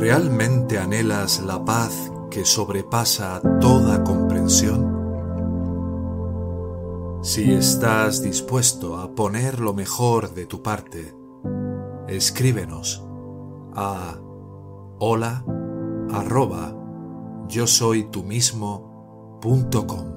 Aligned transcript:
¿Realmente 0.00 0.78
anhelas 0.78 1.42
la 1.42 1.62
paz 1.62 2.10
que 2.30 2.46
sobrepasa 2.46 3.42
toda 3.60 4.02
comprensión? 4.02 4.96
Si 7.22 7.52
estás 7.52 8.22
dispuesto 8.22 8.96
a 8.96 9.14
poner 9.14 9.60
lo 9.60 9.74
mejor 9.74 10.32
de 10.32 10.46
tu 10.46 10.62
parte, 10.62 11.14
escríbenos 12.08 13.04
a 13.74 14.18
hola 15.00 15.44
arroba 16.10 16.74
yo 17.46 17.66
soy 17.66 18.04
tú 18.04 18.24
mismo 18.24 19.38
com. 19.86 20.14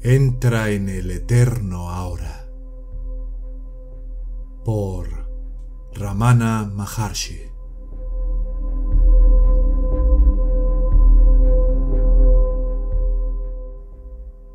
Entra 0.00 0.70
en 0.70 0.88
el 0.88 1.10
eterno 1.10 1.90
ahora. 1.90 2.43
Por 4.64 5.08
Ramana 5.92 6.64
Maharshi. 6.64 7.52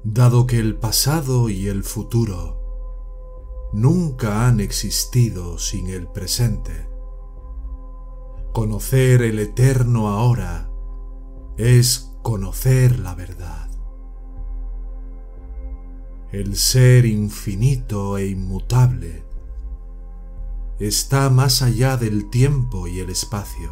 Dado 0.04 0.48
que 0.48 0.58
el 0.60 0.76
pasado 0.78 1.50
y 1.50 1.68
el 1.68 1.84
futuro 1.84 3.70
nunca 3.74 4.48
han 4.48 4.60
existido 4.60 5.60
sin 5.60 5.90
el 5.90 6.08
presente, 6.08 6.90
conocer 8.52 9.22
el 9.22 9.38
eterno 9.38 10.10
ahora 10.10 10.72
es 11.58 12.16
conocer 12.24 13.00
la 13.00 13.14
verdad 13.14 13.70
el 16.32 16.58
ser 16.58 17.06
infinito 17.06 18.18
e 18.18 18.28
inmutable, 18.28 19.24
está 20.80 21.30
más 21.30 21.62
allá 21.62 21.98
del 21.98 22.30
tiempo 22.30 22.88
y 22.88 23.00
el 23.00 23.10
espacio, 23.10 23.72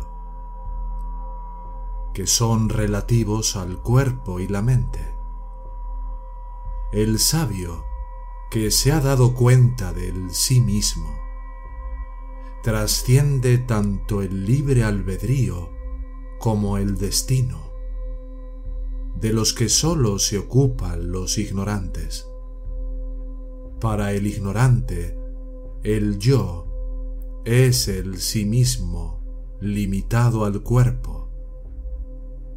que 2.13 2.27
son 2.27 2.67
relativos 2.67 3.55
al 3.55 3.81
cuerpo 3.81 4.41
y 4.41 4.47
la 4.49 4.61
mente. 4.61 5.15
El 6.91 7.19
sabio, 7.19 7.85
que 8.51 8.71
se 8.71 8.91
ha 8.91 8.99
dado 8.99 9.33
cuenta 9.33 9.93
del 9.93 10.31
sí 10.31 10.59
mismo, 10.59 11.09
trasciende 12.61 13.57
tanto 13.57 14.21
el 14.21 14.45
libre 14.45 14.83
albedrío 14.83 15.69
como 16.39 16.77
el 16.77 16.97
destino, 16.97 17.71
de 19.15 19.31
los 19.31 19.53
que 19.53 19.69
sólo 19.69 20.19
se 20.19 20.37
ocupan 20.37 21.09
los 21.09 21.37
ignorantes. 21.37 22.27
Para 23.79 24.11
el 24.11 24.27
ignorante, 24.27 25.17
el 25.83 26.17
yo 26.19 26.66
es 27.47 27.87
el 27.87 28.19
sí 28.19 28.43
mismo 28.43 29.23
limitado 29.61 30.43
al 30.43 30.63
cuerpo. 30.63 31.29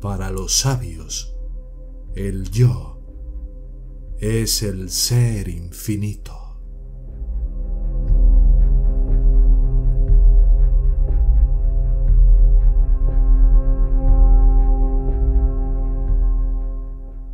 Para 0.01 0.33
los 0.33 0.59
sabios, 0.59 1.37
el 2.17 2.51
yo 2.51 3.01
es 4.19 4.65
el 4.65 4.91
ser 4.91 5.49
infinito. 5.49 6.37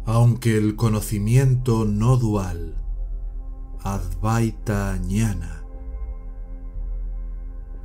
Aunque 0.05 0.59
el 0.59 0.77
conocimiento 0.77 1.87
no 1.87 2.19
dual 2.19 2.77
Advaita 3.83 4.99
Ñana. 4.99 5.66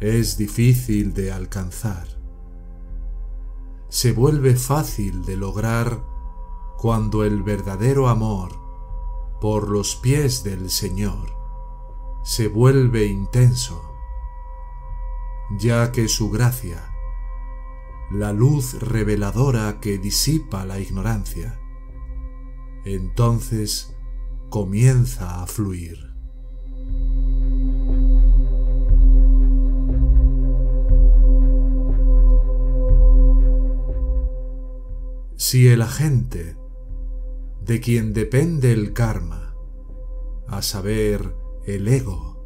Es 0.02 0.36
difícil 0.36 1.14
de 1.14 1.32
alcanzar. 1.32 2.08
Se 3.88 4.14
vuelve 4.14 4.56
fácil 4.56 5.24
de 5.26 5.38
lograr 5.38 6.04
cuando 6.80 7.24
el 7.24 7.44
verdadero 7.44 8.08
amor 8.08 8.52
por 9.40 9.70
los 9.70 9.96
pies 9.96 10.44
del 10.44 10.72
Señor 10.72 11.30
se 12.24 12.48
vuelve 12.48 13.06
intenso, 13.06 13.80
ya 15.60 15.92
que 15.92 16.08
su 16.08 16.32
gracia, 16.32 16.84
la 18.10 18.34
luz 18.34 18.82
reveladora 18.82 19.80
que 19.80 20.00
disipa 20.00 20.66
la 20.66 20.80
ignorancia, 20.80 21.60
entonces 22.86 23.96
comienza 24.50 25.44
a 25.44 25.46
fluir. 25.46 26.11
Si 35.52 35.68
el 35.68 35.82
agente 35.82 36.56
de 37.60 37.82
quien 37.82 38.14
depende 38.14 38.72
el 38.72 38.94
karma, 38.94 39.54
a 40.48 40.62
saber, 40.62 41.36
el 41.66 41.90
ego, 41.90 42.42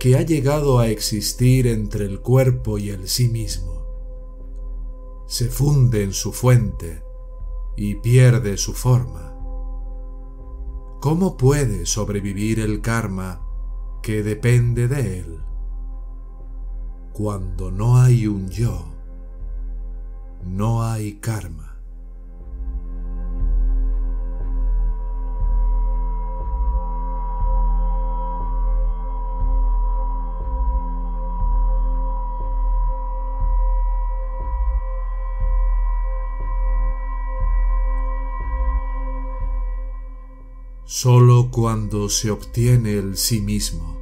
que 0.00 0.16
ha 0.16 0.22
llegado 0.22 0.80
a 0.80 0.88
existir 0.88 1.68
entre 1.68 2.06
el 2.06 2.20
cuerpo 2.20 2.76
y 2.78 2.90
el 2.90 3.06
sí 3.06 3.28
mismo, 3.28 3.86
se 5.28 5.48
funde 5.48 6.02
en 6.02 6.12
su 6.12 6.32
fuente 6.32 7.04
y 7.76 7.94
pierde 7.94 8.56
su 8.56 8.72
forma, 8.72 9.38
¿Cómo 11.00 11.36
puede 11.36 11.86
sobrevivir 11.86 12.58
el 12.58 12.80
karma 12.80 13.46
que 14.02 14.24
depende 14.24 14.88
de 14.88 15.20
él? 15.20 15.40
Cuando 17.12 17.70
no 17.70 17.96
hay 17.98 18.26
un 18.26 18.48
yo, 18.48 18.86
no 20.44 20.82
hay 20.82 21.20
karma. 21.20 21.71
Solo 40.94 41.48
cuando 41.50 42.10
se 42.10 42.30
obtiene 42.30 42.98
el 42.98 43.16
sí 43.16 43.40
mismo 43.40 43.98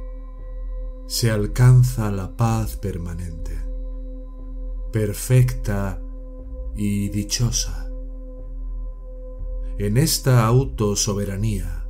se 1.07 1.31
alcanza 1.31 2.11
la 2.11 2.35
paz 2.35 2.75
permanente, 2.75 3.57
perfecta 4.91 6.01
y 6.75 7.07
dichosa. 7.07 7.89
En 9.77 9.95
esta 9.95 10.45
autosoberanía, 10.45 11.87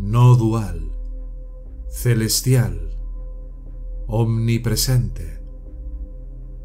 no 0.00 0.34
dual, 0.34 0.90
celestial, 1.88 2.98
omnipresente, 4.08 5.40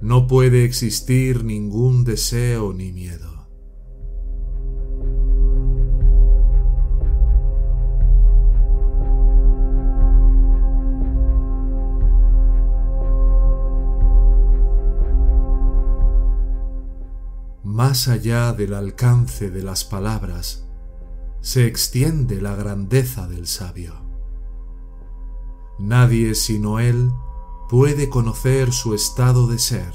no 0.02 0.25
puede 0.25 0.66
existir 0.66 1.44
ningún 1.44 2.03
deseo 2.03 2.74
ni 2.74 2.92
miedo. 2.92 3.33
Más 17.84 18.08
allá 18.08 18.54
del 18.54 18.76
alcance 18.76 19.52
de 19.52 19.62
las 19.62 19.84
palabras, 19.84 20.66
se 21.42 21.68
extiende 21.68 22.40
la 22.40 22.56
grandeza 22.56 23.28
del 23.28 23.46
sabio. 23.46 23.94
Nadie 25.80 26.34
sino 26.34 26.80
él 26.80 27.12
puede 27.68 28.07
conocer 28.07 28.72
su 28.72 28.94
estado 28.94 29.48
de 29.48 29.60
ser, 29.60 29.94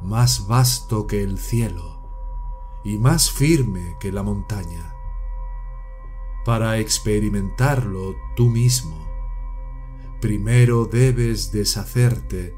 más 0.00 0.46
vasto 0.46 1.08
que 1.08 1.24
el 1.24 1.38
cielo 1.38 2.80
y 2.84 2.98
más 2.98 3.32
firme 3.32 3.96
que 3.98 4.12
la 4.12 4.22
montaña. 4.22 4.94
Para 6.44 6.78
experimentarlo 6.78 8.14
tú 8.36 8.46
mismo, 8.46 8.96
primero 10.20 10.84
debes 10.84 11.50
deshacerte 11.50 12.54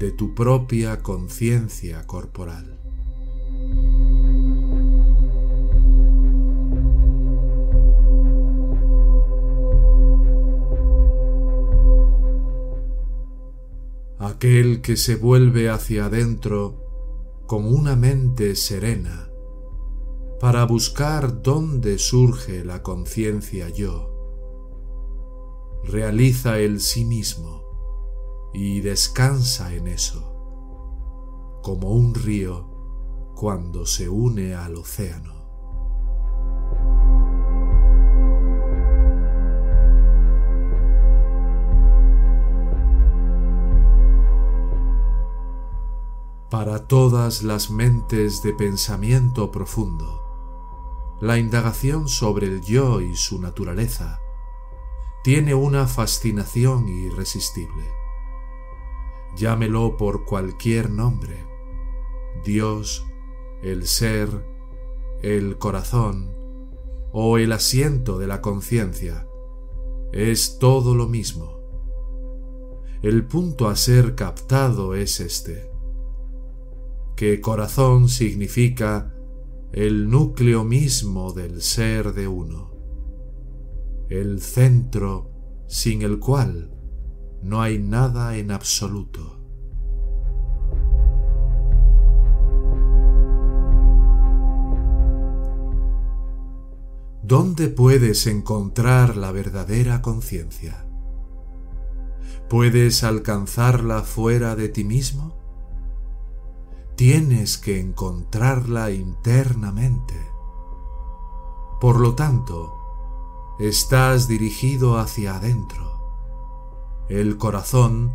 de 0.00 0.10
tu 0.10 0.34
propia 0.34 1.04
conciencia 1.04 2.04
corporal. 2.08 2.83
Aquel 14.34 14.80
que 14.80 14.96
se 14.96 15.14
vuelve 15.14 15.70
hacia 15.70 16.06
adentro 16.06 16.74
con 17.46 17.64
una 17.64 17.94
mente 17.94 18.56
serena 18.56 19.30
para 20.40 20.64
buscar 20.64 21.40
dónde 21.40 21.98
surge 21.98 22.64
la 22.64 22.82
conciencia 22.82 23.68
yo, 23.68 24.10
realiza 25.84 26.58
el 26.58 26.80
sí 26.80 27.04
mismo 27.04 28.50
y 28.52 28.80
descansa 28.80 29.72
en 29.72 29.86
eso, 29.86 31.60
como 31.62 31.92
un 31.92 32.12
río 32.14 33.32
cuando 33.36 33.86
se 33.86 34.08
une 34.08 34.54
al 34.54 34.74
océano. 34.74 35.33
Para 46.50 46.86
todas 46.86 47.42
las 47.42 47.70
mentes 47.70 48.42
de 48.42 48.52
pensamiento 48.52 49.50
profundo, 49.50 50.24
la 51.20 51.38
indagación 51.38 52.08
sobre 52.08 52.46
el 52.46 52.60
yo 52.60 53.00
y 53.00 53.16
su 53.16 53.40
naturaleza 53.40 54.20
tiene 55.24 55.54
una 55.54 55.86
fascinación 55.86 56.88
irresistible. 56.88 57.84
Llámelo 59.36 59.96
por 59.96 60.26
cualquier 60.26 60.90
nombre, 60.90 61.46
Dios, 62.44 63.06
el 63.62 63.86
ser, 63.86 64.46
el 65.22 65.56
corazón 65.56 66.36
o 67.10 67.38
el 67.38 67.52
asiento 67.52 68.18
de 68.18 68.26
la 68.26 68.42
conciencia, 68.42 69.26
es 70.12 70.58
todo 70.58 70.94
lo 70.94 71.08
mismo. 71.08 71.58
El 73.02 73.26
punto 73.26 73.68
a 73.68 73.76
ser 73.76 74.14
captado 74.14 74.94
es 74.94 75.20
este, 75.20 75.73
que 77.16 77.40
corazón 77.40 78.08
significa 78.08 79.14
el 79.72 80.08
núcleo 80.08 80.64
mismo 80.64 81.32
del 81.32 81.62
ser 81.62 82.12
de 82.12 82.28
uno, 82.28 82.72
el 84.08 84.40
centro 84.40 85.30
sin 85.66 86.02
el 86.02 86.18
cual 86.18 86.70
no 87.42 87.60
hay 87.62 87.78
nada 87.78 88.36
en 88.36 88.50
absoluto. 88.50 89.40
¿Dónde 97.22 97.68
puedes 97.68 98.26
encontrar 98.26 99.16
la 99.16 99.32
verdadera 99.32 100.02
conciencia? 100.02 100.86
¿Puedes 102.50 103.02
alcanzarla 103.02 104.02
fuera 104.02 104.54
de 104.56 104.68
ti 104.68 104.84
mismo? 104.84 105.43
Tienes 106.96 107.58
que 107.58 107.80
encontrarla 107.80 108.92
internamente. 108.92 110.30
Por 111.80 111.98
lo 111.98 112.14
tanto, 112.14 113.56
estás 113.58 114.28
dirigido 114.28 114.98
hacia 114.98 115.34
adentro. 115.36 117.04
El 117.08 117.36
corazón 117.36 118.12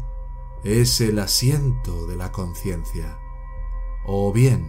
es 0.63 1.01
el 1.01 1.19
asiento 1.19 2.07
de 2.07 2.15
la 2.15 2.31
conciencia, 2.31 3.19
o 4.05 4.31
bien 4.31 4.65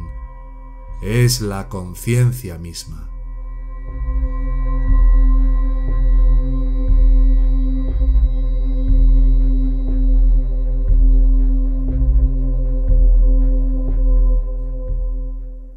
es 1.02 1.40
la 1.40 1.68
conciencia 1.68 2.58
misma. 2.58 3.10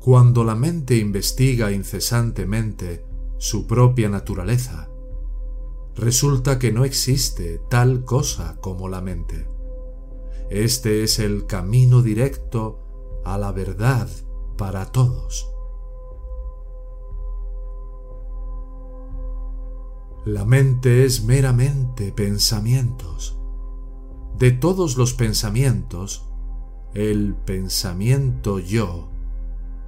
Cuando 0.03 0.43
la 0.43 0.53
mente 0.53 0.97
investiga 0.97 1.71
incesantemente 1.71 3.05
su 3.37 3.65
propia 3.67 4.09
naturaleza, 4.09 4.89
resulta 5.95 6.59
que 6.59 6.73
no 6.73 6.83
existe 6.83 7.61
tal 7.69 8.03
cosa 8.03 8.57
como 8.59 8.89
la 8.89 8.99
mente. 8.99 9.47
Este 10.49 11.03
es 11.03 11.19
el 11.19 11.45
camino 11.45 12.01
directo 12.01 12.81
a 13.23 13.37
la 13.37 13.53
verdad 13.53 14.09
para 14.57 14.91
todos. 14.91 15.49
La 20.25 20.43
mente 20.43 21.05
es 21.05 21.23
meramente 21.23 22.11
pensamientos. 22.11 23.39
De 24.37 24.51
todos 24.51 24.97
los 24.97 25.13
pensamientos, 25.13 26.27
el 26.93 27.35
pensamiento 27.35 28.59
yo 28.59 29.12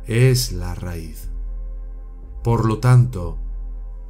es 0.06 0.52
la 0.52 0.76
raíz. 0.76 1.30
Por 2.44 2.66
lo 2.66 2.80
tanto, 2.80 3.38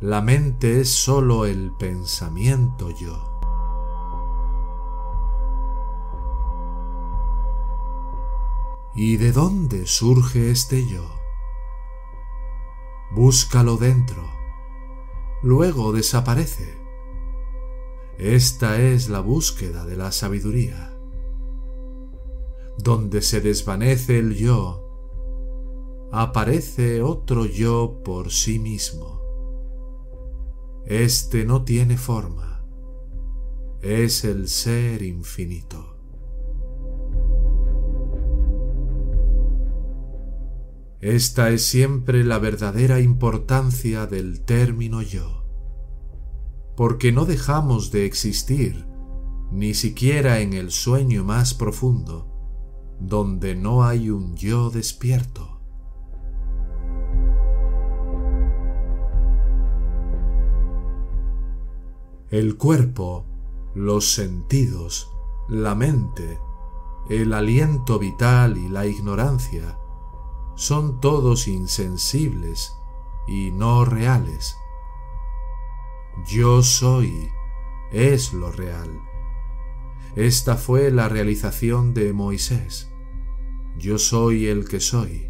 la 0.02 0.22
mente 0.22 0.82
es 0.82 0.90
sólo 0.90 1.46
el 1.46 1.72
pensamiento 1.80 2.90
yo. 2.90 3.32
¿Y 8.94 9.18
de 9.18 9.32
dónde 9.32 9.88
surge 9.88 10.52
este 10.52 10.88
yo? 10.88 11.04
Búscalo 13.12 13.78
dentro, 13.78 14.24
luego 15.44 15.94
desaparece. 15.94 16.78
Esta 18.18 18.82
es 18.82 19.10
la 19.10 19.20
búsqueda 19.20 19.86
de 19.86 19.98
la 19.98 20.12
sabiduría. 20.12 20.98
Donde 22.78 23.22
se 23.22 23.42
desvanece 23.42 24.20
el 24.20 24.36
yo, 24.36 24.85
aparece 26.22 27.02
otro 27.02 27.46
yo 27.46 28.02
por 28.06 28.32
sí 28.32 28.58
mismo. 28.58 29.20
Este 30.86 31.44
no 31.44 31.64
tiene 31.64 31.98
forma, 31.98 32.66
es 33.82 34.24
el 34.24 34.48
ser 34.48 35.02
infinito. 35.02 35.98
Esta 41.02 41.50
es 41.50 41.66
siempre 41.66 42.24
la 42.24 42.40
verdadera 42.40 43.02
importancia 43.02 44.08
del 44.08 44.42
término 44.42 45.02
yo, 45.02 45.44
porque 46.78 47.12
no 47.12 47.26
dejamos 47.26 47.92
de 47.92 48.06
existir 48.06 48.88
ni 49.52 49.74
siquiera 49.74 50.40
en 50.40 50.54
el 50.54 50.72
sueño 50.72 51.26
más 51.26 51.54
profundo, 51.54 52.32
donde 53.02 53.56
no 53.56 53.84
hay 53.84 54.10
un 54.10 54.36
yo 54.36 54.70
despierto. 54.70 55.55
El 62.30 62.58
cuerpo, 62.58 63.26
los 63.74 64.12
sentidos, 64.14 65.12
la 65.48 65.76
mente, 65.76 66.40
el 67.10 67.34
aliento 67.34 68.00
vital 68.00 68.58
y 68.58 68.68
la 68.68 68.86
ignorancia 68.86 69.78
son 70.56 71.00
todos 71.02 71.48
insensibles 71.48 72.74
y 73.28 73.52
no 73.52 73.86
reales. 73.86 74.56
Yo 76.28 76.64
soy 76.64 77.30
es 77.92 78.34
lo 78.34 78.52
real. 78.52 78.90
Esta 80.16 80.56
fue 80.56 80.92
la 80.92 81.10
realización 81.10 81.94
de 81.94 82.14
Moisés. 82.14 82.92
Yo 83.78 83.98
soy 83.98 84.48
el 84.48 84.68
que 84.68 84.80
soy. 84.80 85.30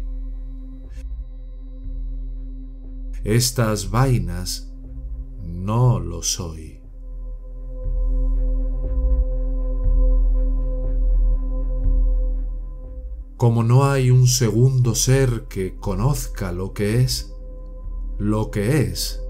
Estas 3.24 3.90
vainas 3.90 4.72
no 5.42 5.98
lo 5.98 6.22
soy. 6.22 6.75
Como 13.36 13.62
no 13.62 13.84
hay 13.84 14.10
un 14.10 14.26
segundo 14.26 14.94
ser 14.94 15.44
que 15.48 15.76
conozca 15.76 16.52
lo 16.52 16.72
que 16.72 17.02
es, 17.02 17.34
lo 18.18 18.50
que 18.50 18.80
es 18.80 19.20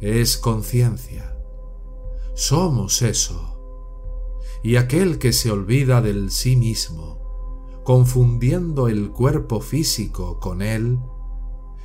es 0.00 0.36
conciencia. 0.36 1.34
Somos 2.34 3.00
eso. 3.00 3.54
Y 4.62 4.76
aquel 4.76 5.18
que 5.18 5.32
se 5.32 5.50
olvida 5.50 6.02
del 6.02 6.30
sí 6.30 6.54
mismo, 6.56 7.80
confundiendo 7.82 8.88
el 8.88 9.10
cuerpo 9.10 9.60
físico 9.60 10.38
con 10.38 10.60
él, 10.60 10.98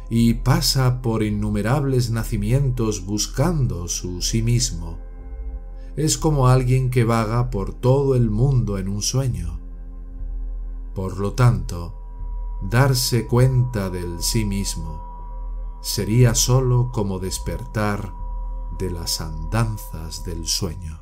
y 0.10 0.34
pasa 0.34 1.01
por 1.01 1.24
innumerables 1.24 2.12
nacimientos 2.12 3.06
buscando 3.06 3.88
su 3.88 4.22
sí 4.22 4.42
mismo, 4.42 5.00
es 5.96 6.18
como 6.18 6.50
alguien 6.50 6.90
que 6.90 7.06
vaga 7.06 7.50
por 7.50 7.74
todo 7.74 8.16
el 8.16 8.30
mundo 8.30 8.78
en 8.78 8.90
un 8.90 9.01
sueño 9.01 9.61
por 10.93 11.17
lo 11.17 11.33
tanto, 11.33 11.93
darse 12.62 13.27
cuenta 13.27 13.89
del 13.89 14.21
sí 14.21 14.45
mismo 14.45 15.12
sería 15.81 16.36
sólo 16.36 16.91
como 16.91 17.19
despertar 17.19 18.13
de 18.77 18.91
las 18.91 19.19
andanzas 19.19 20.24
del 20.24 20.48
sueño. 20.48 21.00